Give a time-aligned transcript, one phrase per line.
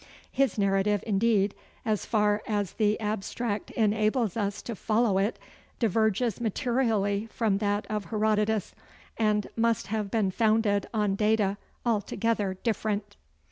[0.31, 1.53] His narrative, indeed,
[1.85, 5.37] as far as the abstract enables us to follow it,
[5.77, 8.73] diverges materially from that of Herodotus,
[9.19, 13.15] and must have been founded on data altogether different.